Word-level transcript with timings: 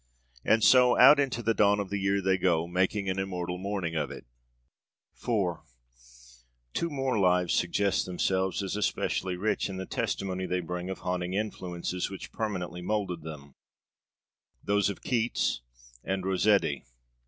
And 0.43 0.63
so, 0.63 0.97
out 0.97 1.19
into 1.19 1.43
the 1.43 1.53
dawn 1.53 1.79
of 1.79 1.91
the 1.91 1.99
year 1.99 2.23
they 2.23 2.39
go, 2.39 2.65
making 2.65 3.07
an 3.07 3.19
immortal 3.19 3.59
morning 3.59 3.95
of 3.95 4.09
it. 4.09 4.25
IV 5.13 5.59
Two 6.73 6.89
more 6.89 7.19
lives 7.19 7.53
suggest 7.53 8.07
themselves 8.07 8.63
as 8.63 8.75
especially 8.75 9.35
rich 9.37 9.69
in 9.69 9.77
the 9.77 9.85
testimony 9.85 10.47
they 10.47 10.59
bring 10.61 10.89
of 10.89 11.01
haunting 11.01 11.35
influences 11.35 12.09
which 12.09 12.31
permanently 12.31 12.81
moulded 12.81 13.21
them 13.21 13.53
those 14.63 14.89
of 14.89 15.03
Keats 15.03 15.61
and 16.03 16.25
Rossetti. 16.25 16.83